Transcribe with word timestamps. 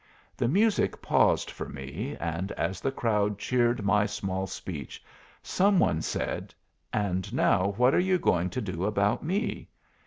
The 0.35 0.47
music 0.47 0.99
paused 0.99 1.51
for 1.51 1.69
me, 1.69 2.17
and 2.19 2.51
as 2.53 2.81
the 2.81 2.91
crowd 2.91 3.37
cheered 3.37 3.83
my 3.85 4.07
small 4.07 4.47
speech, 4.47 5.03
some 5.43 5.77
one 5.77 6.01
said, 6.01 6.55
"And 6.91 7.31
now 7.31 7.75
what 7.77 7.93
are 7.93 7.99
you 7.99 8.17
going 8.17 8.49
to 8.49 8.61
do 8.61 8.85
about 8.85 9.21
me?" 9.23 9.69